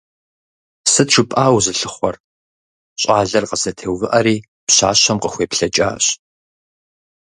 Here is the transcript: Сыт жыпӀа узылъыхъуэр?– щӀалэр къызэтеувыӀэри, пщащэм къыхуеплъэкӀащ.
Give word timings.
Сыт 0.91 1.09
жыпӀа 1.13 1.45
узылъыхъуэр?– 1.55 2.15
щӀалэр 3.01 3.45
къызэтеувыӀэри, 3.49 4.35
пщащэм 4.67 5.17
къыхуеплъэкӀащ. 5.23 6.05